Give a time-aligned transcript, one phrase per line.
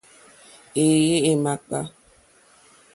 [0.83, 1.79] Éèyé é màkpá.